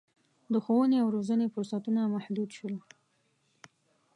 د 0.53 0.55
ښوونې 0.65 0.97
او 1.03 1.07
روزنې 1.15 1.47
فرصتونه 1.53 2.01
محدود 2.15 2.49
شول. 2.57 2.75